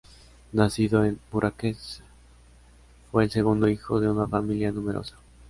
Nacido 0.53 1.05
en 1.05 1.19
Bucarest, 1.31 1.99
fue 3.11 3.25
el 3.25 3.29
segundo 3.29 3.67
hijo 3.69 3.99
de 3.99 4.09
una 4.09 4.25
familia 4.27 4.71
numerosa. 4.71 5.15